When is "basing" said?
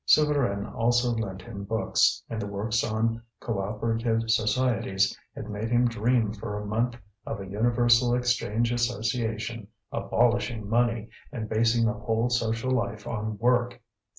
11.47-11.85